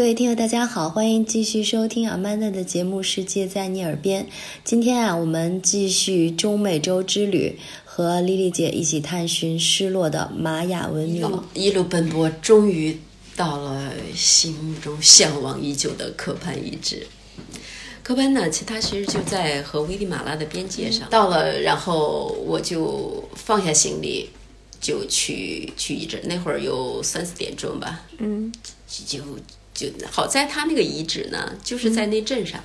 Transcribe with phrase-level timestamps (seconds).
[0.00, 4.24] 各位听友，大家好，欢迎继续收听阿曼达的节目《世界在你耳边》。
[4.64, 11.42] 今天啊，我们继续中美洲之旅，和丽丽姐一起探寻失落的玛雅文明。
[11.52, 12.98] 一路奔波，终于
[13.36, 17.06] 到了心目中向往已久的科潘遗址。
[18.02, 21.10] 科潘呢，其它其实就在和危地马拉的边界上。
[21.10, 24.30] 到了，然后我就放下行李，
[24.80, 26.22] 就去去遗址。
[26.24, 28.50] 那会儿有三四点钟吧，嗯，
[28.88, 29.18] 就
[29.80, 32.62] 就好在它那个遗址呢，就是在那镇上，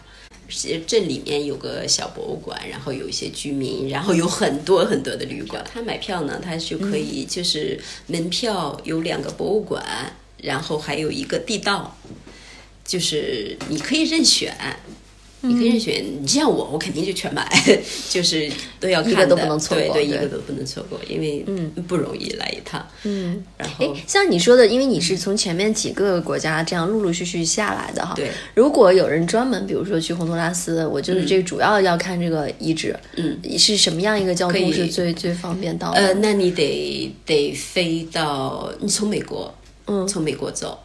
[0.86, 5.64] 镇里面有个小博物馆，然后有一些居民，然后有很多很多的旅馆。
[5.74, 9.82] 他买票呢，他就可以就是门票有两个博物馆，
[10.42, 11.98] 然后还有一个地道，
[12.84, 14.54] 就是你可以任选。
[15.48, 17.48] 你可以任选，你像我，我肯定就全买，
[18.10, 23.44] 就是都要看一个都不能错过，对，一个都不能错过，因为嗯不容易来一趟，嗯。
[23.58, 28.30] 然后，哎，像你说的，因为你是从前面几个国家这样陆陆续续下来的哈，对。
[28.54, 35.92] 如果有人专门，比如说去洪都拉斯，我就是这主要要看这个遗址，嗯，是什么样一个交通是最最方便到？
[35.92, 39.54] 呃，那你得得飞到，你从美国，
[39.88, 40.80] 嗯，从美国走。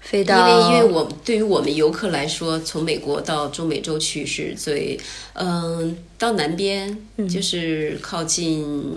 [0.00, 4.98] 飞到，因为因为我对于我们游客来说，从美国到中美洲去是最，
[5.34, 6.96] 嗯，到南边
[7.28, 8.96] 就是靠近，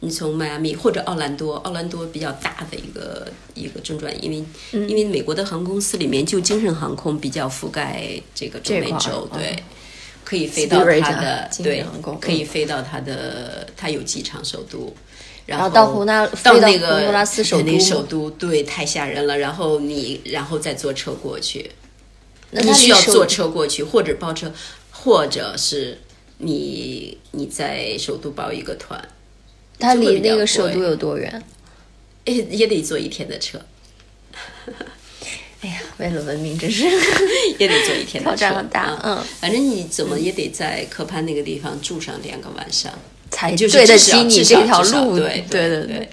[0.00, 9.56] 你从迈阿密或者奥兰多，奥兰多比较大的一个一个中转，因为因为美国的航空公司里面就精神航空比较覆盖这个中美洲，对，
[10.24, 11.84] 可以飞到它的对，
[12.20, 14.94] 可以飞到它的它有机场首都。
[15.48, 19.38] 然后到胡纳到那个洪都拉斯首都，首都对，太吓人了。
[19.38, 21.70] 然后你然后再坐车过去，
[22.50, 24.52] 那你需要坐车过去，或者包车，
[24.90, 25.98] 或者是
[26.36, 29.02] 你你在首都包一个团。
[29.78, 31.42] 它离那个首都有多远？
[32.26, 33.58] 也也得坐一天的车。
[35.62, 36.84] 哎呀，为了文明，真 是
[37.58, 39.00] 也得坐一天的车，挑战很大。
[39.02, 42.92] 嗯，反正你怎么也得在科潘那个地方住上两个晚上。
[43.30, 46.10] 才对得起你这条路，对对对对，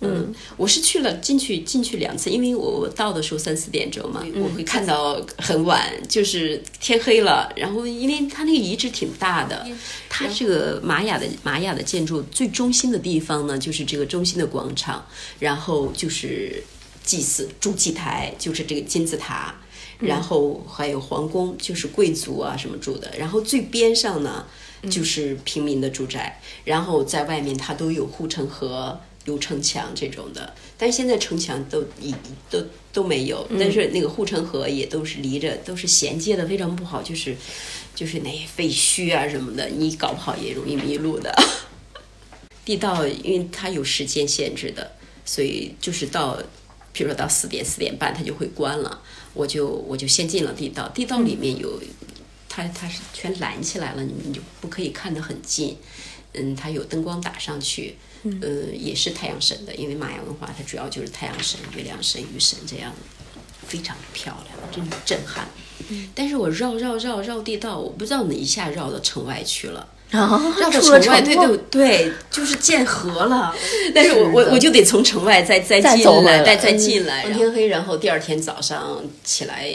[0.00, 7.50] 嗯，我是去了进去进去两次，因为我我到的时候三四点钟嘛，我会看到很晚，就是天黑了。
[7.56, 9.66] 然后因为它那个遗址挺大的，
[10.08, 15.06] 它这个玛雅的玛雅的建筑最中心的地方呢，就是这个中心的广场，
[15.38, 16.62] 然后就是
[17.02, 19.54] 祭祀主祭台，就是这个金字塔，
[19.98, 24.44] 然后还有皇宫，就是贵族啊什么住的，然后最边上呢。
[24.90, 32.14] 就是平民的住宅，然后在外面它都有护城河、有城墙这种的，但是现在城墙都已
[32.48, 32.62] 都
[32.92, 37.34] 都没有，但是那个护城河也都是离着，都是衔接的非常不好，就是
[37.96, 41.34] 就是那些废墟啊什么的，你搞不好也容易迷路的。
[42.64, 44.92] 地道因为它有时间限制的，
[45.24, 46.38] 所以就是到，
[46.92, 49.02] 比如说到四点四点半它就会关了，
[49.36, 51.80] 我就我就先进了地道，地道里面有。
[52.48, 55.76] 它它是全拦起来了，你你就不可以看得很近。
[56.32, 57.96] 嗯，它有灯光打上去，
[58.40, 62.94] 呃，也是太阳神的，因为玛雅文化它主要就是太阳神、月亮神、雨神这样，
[63.66, 65.46] 非常漂亮，真的震撼。
[66.14, 73.54] 但是我绕绕绕绕地道，我不知道哪一下绕到城外去了，绕到城外，对对对，就是见河了。
[73.94, 79.68] 但是我我我就得从城外再再进来，再再进来，天黑，然后第二天早上起来。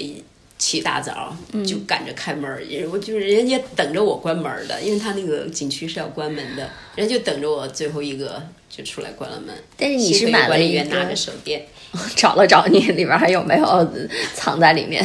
[0.61, 2.47] 起大早就赶着开门，
[2.91, 9.55] 我就是人家等着我关门的，因为他那个景区是要关门的，人家就等着我最后一个就出来关了门。
[9.75, 11.65] 但是你是买了一个，拿着手电，
[12.15, 13.91] 找了找你里边还有没有
[14.35, 15.03] 藏在里面？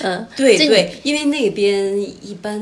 [0.00, 2.58] 嗯，对对，因为那边一般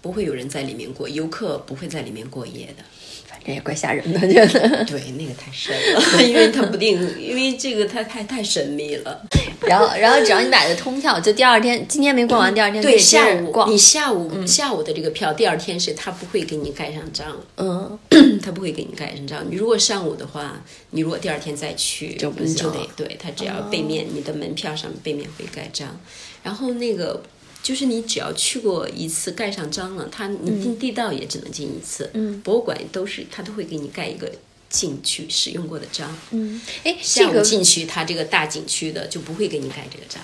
[0.00, 2.84] 不会有人在里面过，游客不会在里面过夜的。
[3.28, 9.20] 反正也怪吓人的， 觉得对那个太深了， 因为它不定，因为这个它太太神秘了。
[9.66, 17.98] 然后，然后只要你买的通票，就第二天今天没逛完，第二天对下午逛你下午下午的这个票，第二天是他不会给你盖上章，嗯，
[18.42, 19.44] 他不会给你盖上章。
[19.50, 25.98] 你如果上午的话，你如果第二天再去，就不就得对他只要背面你的门票上背面会盖章，
[26.44, 27.20] 然后那个。
[27.62, 32.10] 就是你只要去过一次，盖上章了，他你进地道也只能进一次。
[32.14, 34.30] 嗯，博物馆都是他都会给你盖一个
[34.68, 36.12] 进去使用过的章。
[36.32, 40.20] 嗯，哎，这个进去他这个大景区的就不会给你盖这个章，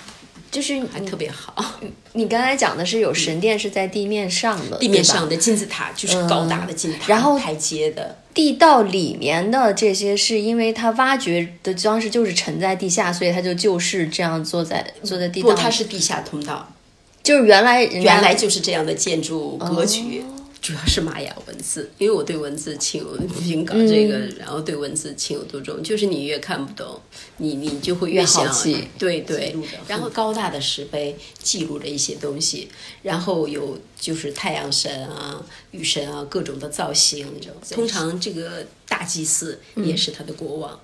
[0.51, 1.79] 就是还特别好。
[2.13, 15.49] 你刚才讲的是有神殿是在地面上的，地面上的金字塔就是高大的金字塔，然后台阶的地道里面的这些是因为它挖掘的当时就是沉在地下，所以它就就是这样坐在坐在地道。
[15.49, 16.73] 不，它是地下通道。
[17.29, 20.23] 就是原来原来就是这样的建筑格局，
[20.59, 25.83] 主要是玛雅文字，因为我对文字情有并搞这个，然后对文字情有独钟。
[25.83, 26.99] 就是你越看不懂，
[27.37, 29.55] 你你就会越想好奇对对。
[29.87, 32.67] 然后高大的石碑记录着一些东西，
[33.03, 35.39] 然后有就是太阳神啊、
[35.69, 37.27] 雨神啊各种的造型。
[37.69, 40.79] 通常这个大祭司也是他的国王，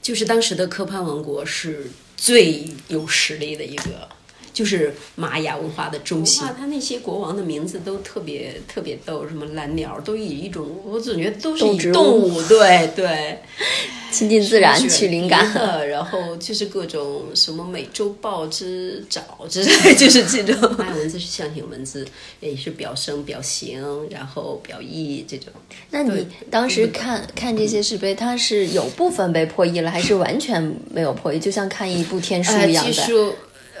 [0.00, 4.08] 就是当时的科潘王国是最有实力的一个。
[4.56, 6.42] 就是玛雅文化的中心。
[6.58, 13.38] 他那些国王的名字都特别特别逗，什么蓝鸟，都以一种我总觉得都是以动物，对对，
[14.10, 15.52] 亲近自然，取灵感。
[15.86, 20.74] 然后就是各种什么美洲豹之爪之类，就是这种。
[20.78, 22.08] 玛雅文字是象形文字，
[22.40, 25.48] 也是表声、表形，然后表意这种。
[25.90, 31.38] 那你当时看看这些石碑，它是有部分被破译了，还是完全没有破译？
[31.38, 32.90] 就像看一部天书一样的。
[32.90, 33.32] 呃，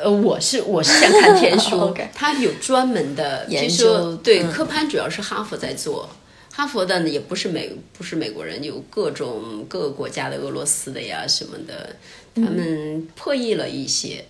[0.04, 4.16] 我是我是想看天书， 他有专门的研究。
[4.16, 6.08] 对，科潘主要是哈佛在做，
[6.52, 11.96] 哈佛的也不是美不是美国人，有各种各个国家的，俄罗斯的呀什么的，
[12.34, 14.24] 他们破译了一些。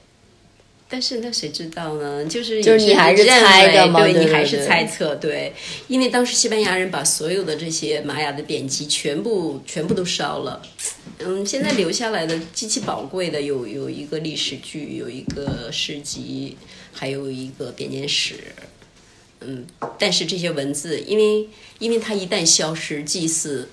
[0.88, 2.24] 但是那谁知道呢？
[2.26, 4.00] 就是就是你还是猜的吗？
[4.00, 5.52] 对你还是猜测对，
[5.88, 10.62] 因为当时西班牙人把所有的这些玛雅的典籍全部全部都烧了。
[11.18, 16.56] 嗯，现在留下来的极其宝贵的有有一个历史剧，有一个诗集，
[16.92, 18.34] 还有一个编年史。
[19.40, 19.66] 嗯，
[19.98, 21.48] 但是这些文字，因为
[21.78, 23.68] 因为它一旦消失，祭祀。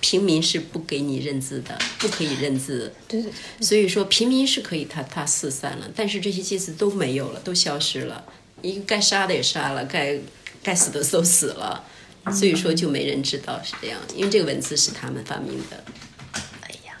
[0.00, 2.92] 平民是不给你认字的，不可以认字。
[3.08, 3.32] 对对。
[3.60, 8.24] 所以说，平民是可以，他他四散了，但是这些祭祀都没有了，都消失了。
[8.62, 10.18] 一个该杀的也杀了，该
[10.62, 11.84] 该死的都死了，
[12.32, 15.84] 所以说就没人知道是这样，因为这个文字是他们发明的。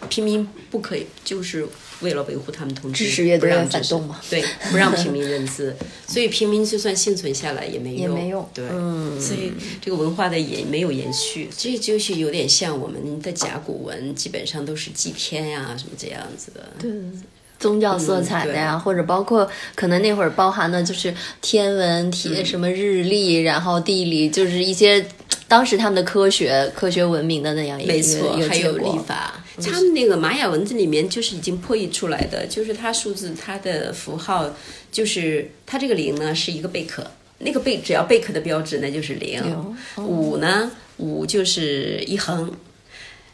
[0.06, 1.66] 平民不可以，就是。
[2.02, 4.20] 为了维护他们统治，不让反动嘛？
[4.28, 5.74] 对，不让平民认字，
[6.06, 8.46] 所以平民就算幸存下来也没用，也没用。
[8.52, 8.68] 对，
[9.18, 9.50] 所以
[9.80, 11.48] 这个文化的也没有延续。
[11.56, 16.68] 这就是有点像我们的甲骨文，基本上都是祭天呀什么这样子的。
[16.78, 16.90] 对，
[17.58, 25.02] 宗教色彩的呀，或者包括可能那会儿包含的就是天文、体什么日历，然后地理，就是一些
[25.48, 29.42] 当时他们的科学、科学文明的那样一个没错，还有历法。
[29.62, 34.50] 他们那个玛雅文字里面就是已经破译出来的，就是它数字它的符号，
[34.92, 42.52] 就是它这个零呢是一个贝壳，那个贝只要贝壳的标志那就是零，五呢五就是一横，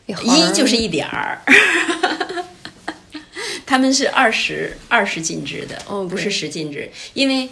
[0.07, 1.41] 一就是一点儿，
[3.67, 5.77] 他们是二十二十进制的，
[6.09, 7.49] 不是十进制，因为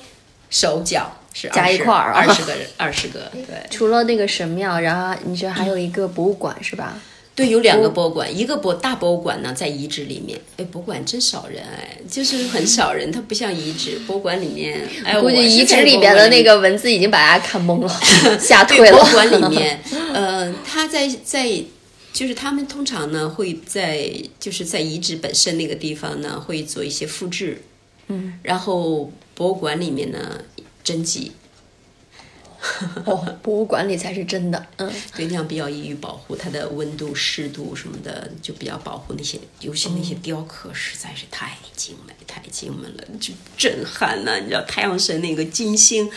[0.48, 2.12] 手脚是加一块儿。
[2.12, 3.68] 二十个二十个， 对。
[3.70, 7.00] 除了那个神庙，然后你说还有一个博物馆是吧？
[7.34, 10.38] 对，有两个博物馆，一个博大博物馆呢在遗址里面。
[10.58, 13.98] 哎，博物馆真少人哎，就是很少人，它不像遗址。
[14.06, 18.98] 博物馆里面，哎，估计遗址里面的那个文字已经把大家看懵了，吓退了。
[18.98, 19.80] 博物馆里面，
[20.12, 21.48] 呃，他在在，
[22.12, 27.62] 就是他们通常呢会在就是在遗址本身那个地方呢会做一些复制，
[28.08, 30.42] 嗯，然后博物馆里面呢
[30.84, 31.32] 征集。
[33.06, 34.66] 哦，博物馆里才是真的。
[34.76, 44.38] 嗯， 对，那样比较易于保护它的温度、湿度什么的，就比较保护那些，尤其那些雕刻实在是太精美、太精美了，就震撼了。
[44.40, 46.10] 你知道太阳神那个金星，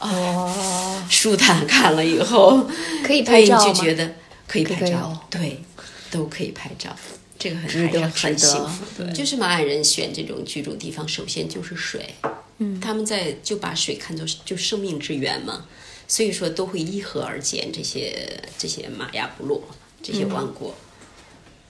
[0.00, 2.66] 哦， 舒坦看了以后
[3.04, 4.14] 可以拍照就觉得
[4.48, 5.62] 可以拍照，对，
[6.10, 6.96] 都可以拍照，
[7.38, 8.84] 这个很很幸福。
[8.96, 12.14] 对，就是玛雅人选这种居住地方，首先就是水。
[12.62, 15.64] 嗯，他们在就把水看作就生命之源嘛。
[16.10, 19.62] 所以说都会依河而建这些这些玛雅部落
[20.02, 20.74] 这些王国，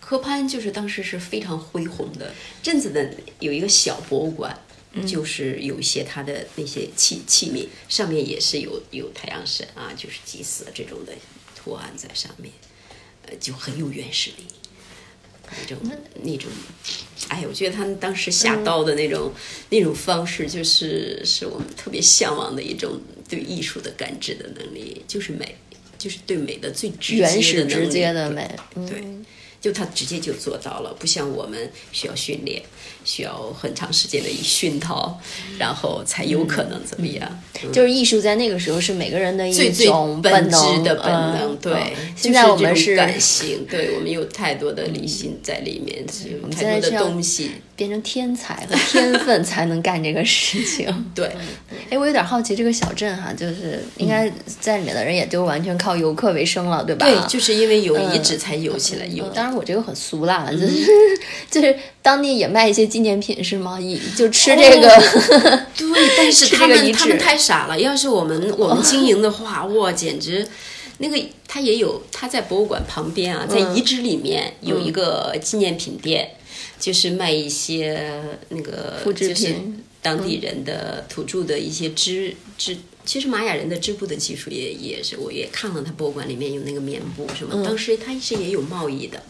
[0.00, 2.32] 科潘就是当时是非常恢宏的。
[2.62, 4.58] 镇子的有一个小博物馆，
[5.06, 11.12] 就是有一些他的那些器器皿，上面也是有有太阳神啊，就是祭祀这种的
[11.54, 12.50] 图案在上面，
[13.26, 14.46] 呃，就很有原始力。
[15.58, 15.78] 那种
[16.22, 16.50] 那种，
[17.28, 19.32] 哎，我觉得他们当时下刀的那种
[19.70, 25.56] 那种方式，就是是我们特别向往的一种对艺术的感知的能力，就是美，
[25.98, 29.02] 就是对美的最直接的直接的美，对。
[29.60, 32.62] 就他直接就做到了，不像我们需要训练，
[33.04, 35.20] 需要很长时间的一熏陶，
[35.58, 37.42] 然后才有可能怎么样？
[37.70, 41.94] 就是艺术在那个时候是每个人的一种本质的本能，对。
[42.16, 46.04] 现在我们是感性，对我们有太多的理性在里面，
[46.42, 47.50] 有太多的东西
[47.80, 50.86] 变成天才和天分才能干这个事情。
[51.16, 51.34] 对，
[51.88, 57.06] 哎，我有点好奇，这个小镇哈，就是应该在里面的人也就完全靠游客为生了，对吧？
[57.06, 59.26] 对，就是因为有遗址才游起来游。
[59.28, 60.68] 当然，我这个很俗啦，就是
[61.50, 63.80] 就是当地也卖一些纪念品是吗？
[63.80, 64.88] 以就吃这个。
[65.74, 67.80] 对，但是他们他们太傻了。
[67.80, 70.46] 要是我们 我们经营的话，哇，简直。
[70.98, 71.18] 那个
[71.48, 76.32] 他也有，他在博物馆旁边啊，在遗址里面有一个纪念品店，
[76.80, 78.10] 就是卖一些
[78.48, 82.76] 那个复制品，当地人的土著的一些织织。
[83.02, 87.64] 其实玛雅人的织布的技术也也是，我也看了他博物馆里面有那个棉布什么。
[87.64, 89.20] 当时他是也有贸易的，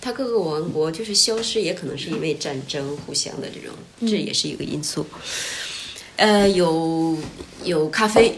[0.00, 3.74] 他各个王国就是消失，也可能是因为战争，互相的这种，
[4.08, 5.06] 这也是一个因素。
[6.16, 7.16] 呃，有
[7.64, 8.32] 有咖啡，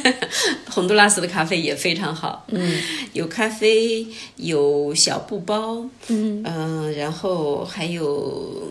[0.70, 2.44] 洪都拉斯的咖啡也非常好。
[2.48, 2.78] 嗯，
[3.14, 4.06] 有咖啡，
[4.36, 5.84] 有小布包。
[6.08, 8.62] 嗯嗯，然后还有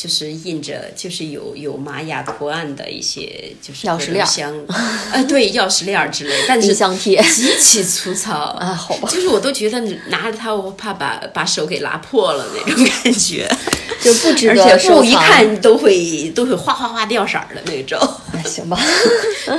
[0.00, 4.50] 就是印着，就是有有玛雅图案的一些，就是钥匙链箱。
[5.12, 9.08] 呃，对，钥匙链之类，但是极其粗糙 啊，好吧。
[9.10, 13.46] 就是我都觉得拿着它，我怕把把手给拉破了那种感觉。
[14.00, 17.98] 就不值得，而且布一看都会都会哗哗哗掉色儿的那种。
[18.46, 18.80] 行吧，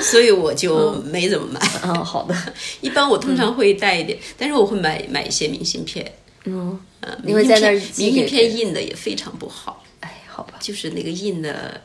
[0.02, 1.62] 所以我就没怎么买。
[1.84, 2.36] 嗯，好的。
[2.80, 6.12] 一般我通常会带一点，但是我会买买一些明信片。
[6.46, 9.84] 嗯嗯，因为在那儿明信片印的也非常不好。
[10.42, 11.82] 哎，好吧，就是那个印的。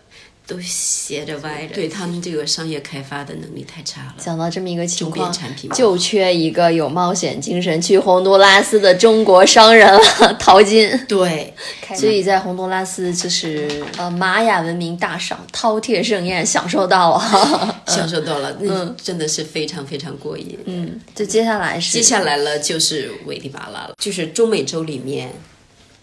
[0.49, 4.15] 都斜着歪着，对他们这个商业开发的能力太差了。
[4.17, 5.37] 讲到这么一个情况，
[5.75, 10.89] 就缺一个有冒险精神去洪都拉斯的中国商人了， 淘金。
[11.09, 11.53] 对，
[11.97, 20.57] 所以在洪都拉斯就是呃玛雅文明大赏，饕餮盛宴， 享受到了，享受到了，那真的是非常非常过瘾。
[20.67, 25.33] 嗯，就接下来是接下来了，就是危地马拉了，就是中美洲里面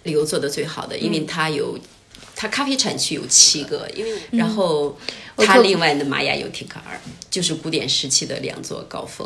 [0.03, 1.79] 旅游做的最好的，因为它有。
[2.43, 4.97] 它咖啡产区有七个，因为然后
[5.37, 9.25] 它另外的玛雅有提卡尔，就是古典时期的两座高峰，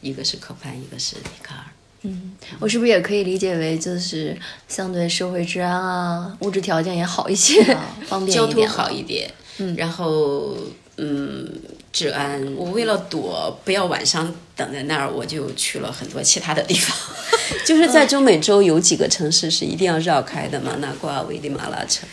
[0.00, 1.64] 一个是科潘，一个是提卡尔。
[2.02, 7.62] 嗯，我是不是也可以理解为就是相对社会治安啊，物质条件也好一些，
[8.08, 9.32] 方便交通好一点。
[9.58, 10.56] 嗯，然后
[10.96, 11.48] 嗯，
[11.92, 16.96] 治安，我为了躲不要晚上等在那儿，我就去了很多其他的地方。
[17.64, 22.08] 就是在中美洲有几个城市是一定要绕开的嘛，那瓜危地马拉城。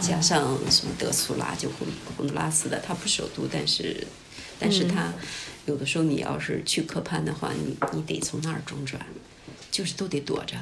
[0.00, 4.06] 加上什么德苏拉，就洪洪都拉斯的，它不首都，但是，
[4.58, 5.12] 但是它
[5.66, 9.00] 有的时候你要是去科潘的话，你你得从那儿中转，
[9.70, 10.56] 就是都得躲着，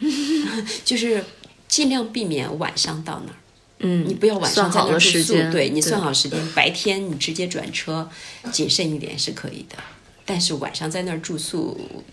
[0.84, 1.24] 就是
[1.68, 3.36] 尽量避免晚上到那儿。
[3.82, 8.10] 嗯，你不要晚上在那儿住宿，对你算好时间，白天你直接转车，
[8.52, 9.76] 谨慎一点是可以的，
[10.26, 12.04] 但是晚上在那儿住宿。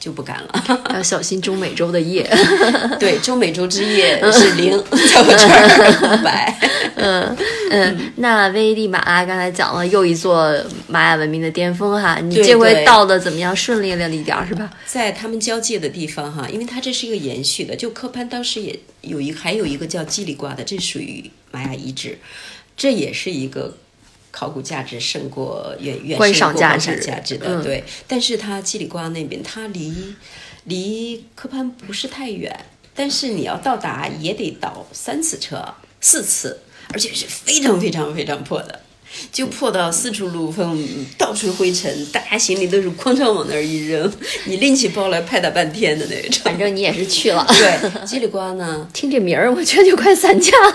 [0.00, 2.28] 就不敢了， 要小心中美洲的夜。
[2.98, 6.58] 对，中美洲之夜 是零，在我这儿空白。
[6.96, 7.36] 嗯
[7.70, 10.52] 嗯，那危地马拉刚才讲了又一座
[10.86, 13.54] 玛雅文明的巅峰哈，你这回到的怎么样？
[13.54, 14.70] 顺利了一点是吧？
[14.86, 22.18] 在他们交界的地方哈，因为它这是一个延续的，就科潘当时也有一还有一个叫基里瓜的，这属于玛雅遗址，
[22.76, 23.76] 这也是一个。
[24.30, 27.82] 考古价值胜过远远观赏价值价值的，对。
[28.06, 30.14] 但是它基里瓜那边，它离
[30.64, 36.60] 离科潘不是太远，但是你要到达也得倒三次车，四次，
[36.92, 38.82] 而且是非常非常非常破的，
[39.32, 44.12] 就破到四处漏风，到处灰尘，大家行李都是哐当往那儿一扔，
[44.44, 46.42] 你拎起包来拍打半天的那种。
[46.44, 47.46] 反正你也是去了。
[47.48, 48.86] 对， 基里瓜呢？
[48.92, 50.74] 听这名儿，我觉得就快散架了。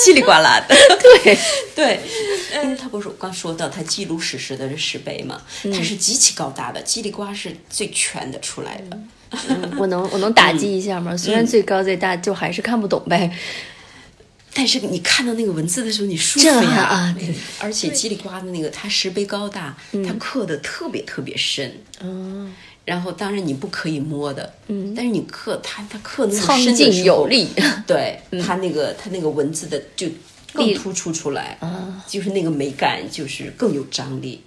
[0.00, 0.74] 叽里呱啦的，
[1.22, 1.38] 对
[1.76, 2.00] 对，
[2.62, 8.98] 因为他不是我刚说到他记录史实的石碑嘛，它是极其高大的，叽里呱是最全的出来的。
[9.78, 11.16] 我能我能打击一下吗？
[11.16, 13.30] 虽然最高最大，就还是看不懂呗。
[14.52, 17.16] 但是你看到那个文字的时候，你舒服呀啊！
[17.60, 21.72] 而且叽里呱的那个，它石碑高大，它刻的特别特别深。
[22.00, 22.52] 嗯。
[22.90, 27.46] 然后，当然你不可以摸的，嗯，但是你刻它，它刻那么深的有力，
[27.86, 30.08] 对，它那个它那个文字的就
[30.52, 34.42] 更突出出来，啊，就是那个美感，就是更有张力。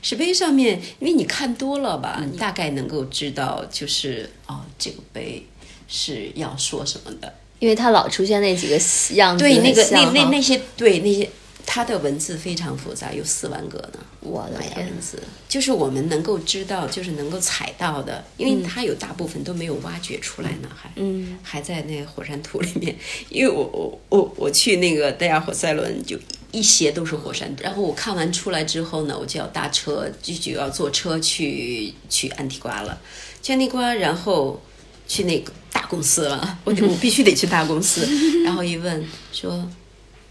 [0.00, 5.46] 石碑上面，因为你看多了吧，你大概能够知道，就是哦，这个碑
[5.86, 8.80] 是要说什么的，因为它老出现那几个
[9.16, 11.28] 样子，对，那个那那那些，对那些。
[11.66, 13.98] 它的文字非常复杂，有四万个呢。
[14.20, 22.96] 我的天，文字就是我们能够知道，就是能够采到的，因为它有大部分都没有挖掘出来呢，还嗯还在那火山土里面。
[23.28, 26.18] 因为我我我我去那个戴亚火塞伦，就
[26.50, 27.54] 一斜都是火山。
[27.60, 32.98] 然后我看完出来之后呢，我就要搭车，就就要坐车去去安提瓜了。
[33.42, 34.60] 去安提瓜，然后
[35.06, 38.04] 去那个大公司了，我 我必须得去大公司。
[38.44, 39.68] 然后一问说，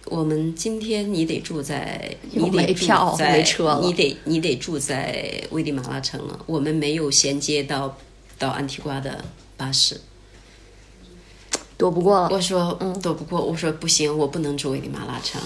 [0.05, 2.85] 我们今天你得住在，你得住
[3.17, 3.43] 在，
[3.81, 6.39] 你得你得住在危地马拉城了。
[6.45, 7.97] 我们没有衔接到
[8.38, 9.25] 到安提瓜的
[9.57, 10.00] 巴士，
[11.77, 12.29] 躲不过了。
[12.31, 13.43] 我说，嗯，躲不过。
[13.43, 15.41] 我说不行，我不能住危地马拉城，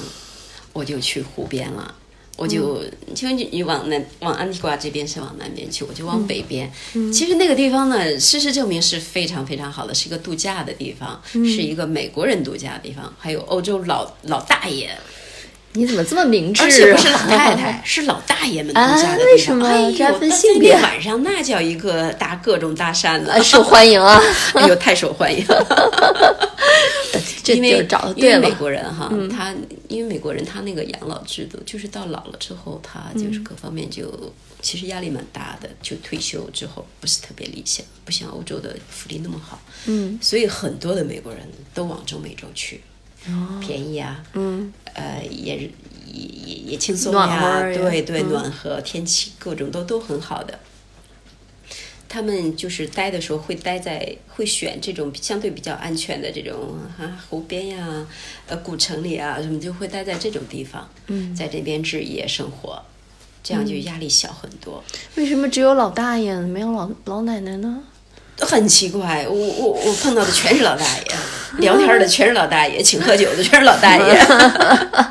[0.74, 1.96] 我就去湖边了。
[2.40, 2.82] 我就
[3.14, 6.72] 就你你往南往安提瓜这边是往南边去，我就往北边。
[7.12, 14.90] 其实那个地方呢，事实证明是非常非常好的，是一个度假的地方，是一个美国人度假的地方，还有欧洲老老大爷。
[15.74, 16.64] 你怎么这么明智？
[16.64, 19.26] 而且不是老太太， 是老大爷们度假的地方。
[19.26, 19.94] 为什么？
[19.96, 20.74] 这分性别？
[20.76, 24.20] 晚上那叫一个搭各种搭讪的，受欢迎啊！
[24.56, 25.46] 哎呦，太受欢迎。
[27.54, 29.56] 因为因为美国人哈，他
[29.88, 39.60] 因为美国人他那个养老制度，就是到老了之后，他就是各方面就其实压力蛮大的，就退休之后不是特别理想，不像欧洲的福利那么好。
[39.86, 41.42] 嗯，所以很多的美国人
[41.74, 42.82] 都往中美洲去，
[43.60, 45.72] 便宜啊，嗯，呃，也也
[46.14, 50.60] 也也轻松呀，对对，暖和，天气各种都都很好的。
[52.12, 58.04] 他们就是待的时候会待在会选这种相对比较安全的这种啊湖边呀，
[58.48, 62.82] 呃古城里啊什么就会待在这种地方，嗯在这边置业生活，
[63.44, 64.84] 这样就压力小很多。
[65.18, 67.84] 为什么只有老大爷没有老老奶奶呢？
[68.40, 74.20] 很奇怪，我我我碰到的全是老大爷，聊天的全是老大爷，请喝酒的全是老大爷，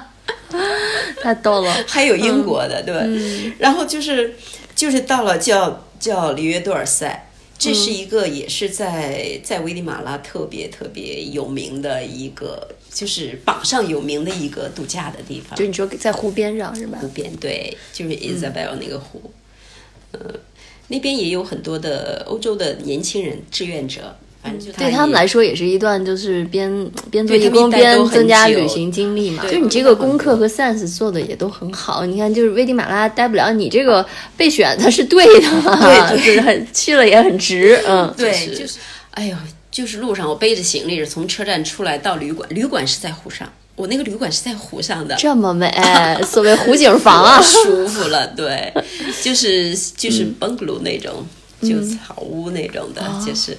[1.23, 1.85] 太逗了。
[1.87, 4.35] 还有英国的对，然后就是
[4.75, 5.85] 就是到了叫。
[5.99, 7.29] 叫里约多尔塞，
[7.59, 15.59] 这是一个也是在在危地马拉特别特别有名的一个，就是榜上有名的一个度假的地方。
[15.59, 16.99] 就你说在湖边上是吧？
[17.01, 19.31] 湖边对，就是 Isabel 那个湖，
[20.13, 20.21] 嗯，
[20.89, 24.17] 那边也有很多的欧洲的年轻人志愿者。
[24.77, 29.45] 对他们来说也是一段，就是边边做义工边增加旅行经历嘛。
[29.51, 32.05] 就你这个功课和 sense 做的也都很好。
[32.05, 34.05] 你看，就是危地马拉待不了，你这个
[34.37, 37.81] 备选它是对的，对，就是很去了也很值。
[37.87, 38.79] 嗯，对，就是，
[39.11, 39.37] 哎呦，
[39.71, 45.73] 就是路上我背着行李是从车站出来到旅馆，旅馆是在湖上，我那个旅馆是在湖上的，这么美，
[46.27, 48.27] 所谓湖景房啊，舒服了。
[48.29, 48.73] 对，
[49.23, 51.27] 就是就是 bungalow 那种，
[51.63, 53.57] 就草屋那种的，就是。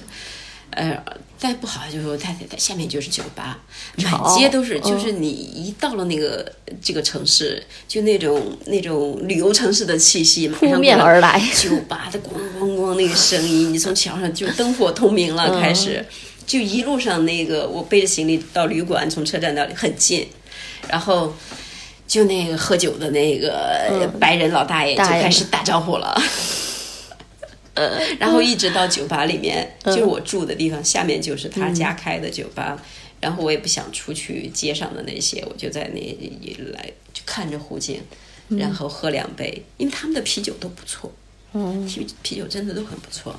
[0.70, 1.02] 呃，
[1.36, 3.58] 再不好就是它它下面就是酒吧，
[3.96, 16.06] 满街都是，就是你一到了那个这个城市，就那种那种旅游城市的气息扑面而来，酒吧的咣咣咣那个声音，你从桥上就灯火通明了，开始
[16.46, 20.28] 就一路上那个我背着行李到旅馆，从车站到很近，
[20.88, 21.34] 然后
[22.06, 26.16] 就那个喝酒的那个白人老大爷就开始打招呼了。
[28.18, 32.80] 然后一直到酒吧里面，就是我住的地方，下面就是他家开的酒吧。
[33.20, 38.00] 然后我也不想出去街上的那些，我就在那一来就看着湖景，
[38.48, 41.12] 然后喝两杯，因为他们的啤酒都不错，
[41.86, 43.38] 啤啤酒真的都很不错。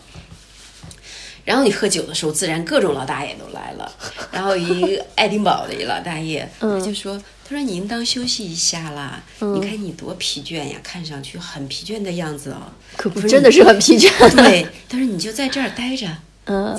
[1.44, 3.92] 然后你喝酒的时候，自然各种老大爷都来了。
[4.32, 7.22] 然后一个爱丁堡的一老大爷，他就说。
[7.52, 12.72] 他说：“你应当休息一下啦，你看你多疲倦呀，看上去很疲倦的样子哦。
[12.96, 14.10] 可不真的是很疲倦。
[14.34, 16.08] 对，他说你就在这儿待着，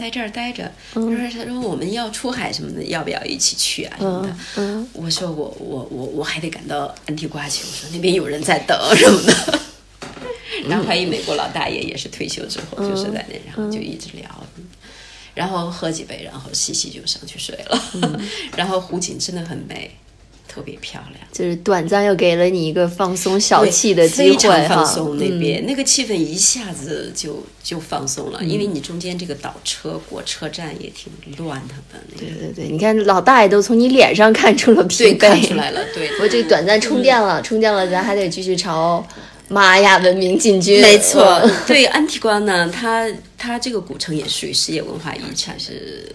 [0.00, 0.72] 在这儿待着。
[0.94, 4.86] 他说他说我们要出海什么的，要不要一起去啊什么的？
[4.94, 9.60] 我说我我我我还得赶到安提瓜去，我说那边有人在等什么的。
[10.66, 14.46] 然后还一美国老大爷也是退休之后就是在那，然后就一直聊，
[15.34, 17.82] 然后喝几杯，然后洗洗就上去睡了。
[18.56, 19.90] 然后湖景真的很美。”
[20.52, 31.74] 特别漂亮，就是短暂又给了你一个放松小憩的机会非常放松那边那个气氛一下子就就放松了，因为你中间这个倒车过车站也挺乱的。
[32.18, 35.80] 对对对，你看老大爷都从你脸上看出了疲惫，看出来了。
[35.94, 39.02] 对， 我这短暂充电了，充电了，咱还得继续朝
[39.48, 40.82] 玛雅文明进军。
[40.82, 46.06] 没错， 对安提瓜呢，它它这个古城也属于世界文化遗产，是。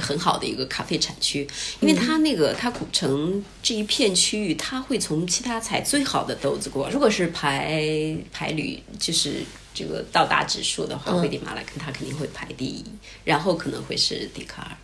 [0.00, 1.46] 很好的一个咖啡产区，
[1.80, 6.88] 因为它那个它古城这一片区域，它会从其他采最好的豆子过。
[6.90, 12.84] 如果是排排旅，就是这个到达指数的话，危地马拉肯它肯定会排第一，
[13.24, 14.76] 然后可能会是迪卡尔。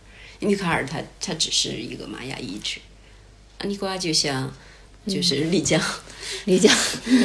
[0.47, 2.79] 迪卡尔它它只是一个玛雅遗址，
[3.57, 4.53] 安尼瓜就像
[5.07, 5.81] 就是丽江，
[6.45, 6.75] 丽江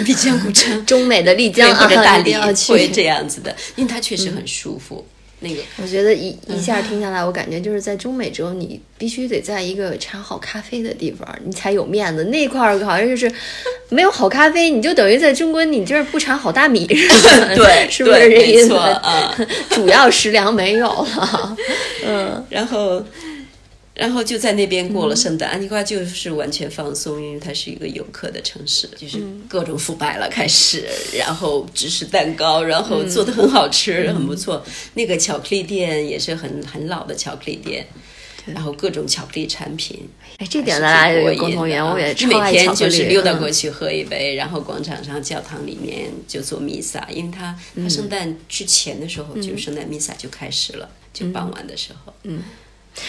[0.04, 2.34] 丽江古城，中美的丽江或者大理
[2.68, 5.06] 会这样子的，因为它确实很舒服。
[5.40, 12.24] 那个，我觉得一一下听下来，我感觉就是在中美洲，你必须得在一个产好咖啡的地方，你才有面子。
[12.24, 13.30] 那块儿好像就是
[13.88, 16.86] 没有好咖啡，你就等于在中国你这儿不产好大米，
[17.56, 18.74] 对， 是不是这意思？
[18.74, 19.34] 啊，
[19.70, 21.56] 主要食粮没有了，
[22.06, 23.02] 嗯，然后。
[24.00, 34.64] 然后就在那边过了圣诞，安提瓜就是完全放松，因为它是一个游客的城市，就是各种腐败了开始，然后芝士蛋糕，然后做的很好吃，很不错。
[34.94, 37.86] 那个巧克力店也是很很老的巧克力店，
[38.46, 40.08] 然后各种巧克力产品。
[40.38, 52.42] 哎，这点咱俩有共同点，我也每天就是溜达过去喝一杯，然后广场上教堂里面就做弥撒，因为他他圣诞之前的时候就圣诞弥撒就开始了，就傍晚的时候，嗯。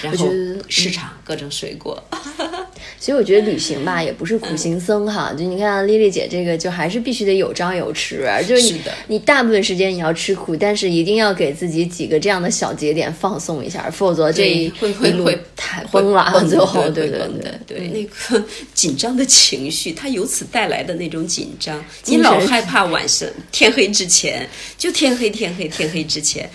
[0.02, 0.30] 然后
[0.70, 2.02] 市场各种水果，
[3.00, 14.72] 其实我觉得旅行吧也不是苦行僧哈，就你看丽丽姐这个就还是必须得有张有弛，就是你你大部分时间你要吃苦，但是一定要给自己几个这样的小节点放松一下，否则这一
[15.12, 26.50] 路太崩了，最后对对对对，那个 紧张的情绪，它由此带来的那种紧张，你老害怕晚上天黑之前就天黑天黑天黑之前。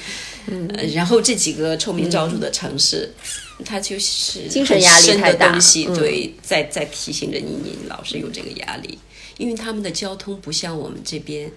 [0.48, 3.12] 嗯，然后这几个臭名昭著的城市，
[3.64, 5.58] 它就是精神压力太大，
[5.94, 8.98] 对，在在提醒着你，你老是有这个压力，
[9.38, 11.50] 因为他们的交通不像我们这边，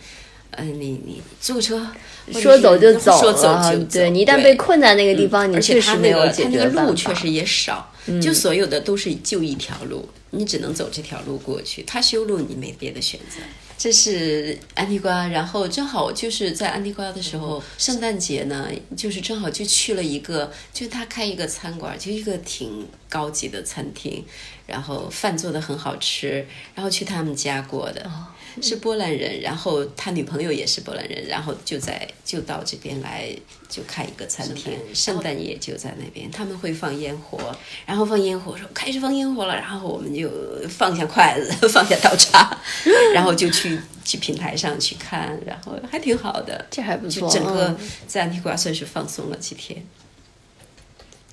[0.52, 1.86] 嗯，你你坐车
[2.34, 13.42] 说走就走，说走就走，对你一旦被困在那个地方，你确实没有解决路确实也少，就所有的都是就一条路，你只能走这条路过去，他修路你没别的选择。
[13.80, 24.22] 这是安地瓜，然后正好就是在安地瓜的时候，圣诞节呢，就是正好就去了一个，就他开一个餐馆，就一个挺高级的餐厅，
[24.68, 28.12] 然后饭做的很好吃，然后去他们家过的。
[28.62, 33.30] 是波兰人，然后他女朋友也是波兰人，然后就在就到这边来
[33.68, 35.58] 就开一个餐厅，圣诞夜。
[35.60, 37.38] 就在那边，他们会放烟火，
[37.86, 40.32] 然后放烟火说开始放烟火了，然后我们就
[40.70, 42.58] 放下筷子， 放下刀叉，
[43.14, 49.86] 然后就去去平台上去看，然后还挺好的，这还不错，整个在安提瓜算是放松了几天，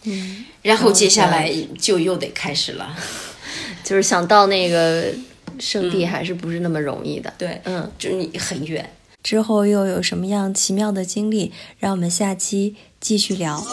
[0.03, 2.97] 嗯，然后接下来就又得开始了，
[3.85, 5.15] 就是想到那个。
[5.59, 8.89] 圣地还是不是那么容易的，对，嗯，就是你很远。
[9.23, 11.53] 之后又有什么样奇妙的经历？
[11.79, 13.65] 让我们下期继续聊。